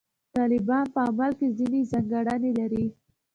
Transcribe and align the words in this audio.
طالبان 0.35 0.85
په 0.93 0.99
عمل 1.07 1.31
کې 1.39 1.47
ځینې 1.57 1.79
ځانګړنې 1.91 2.51
لري. 2.59 2.85